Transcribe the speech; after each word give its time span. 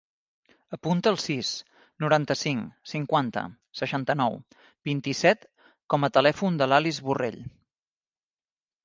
Apunta 0.75 1.11
el 1.15 1.17
sis, 1.23 1.49
noranta-cinc, 2.05 2.71
cinquanta, 2.93 3.43
seixanta-nou, 3.81 4.39
vint-i-set 4.91 5.45
com 5.95 6.09
a 6.09 6.11
telèfon 6.17 6.59
de 6.63 6.69
l'Alice 6.73 7.07
Borrell. 7.11 7.39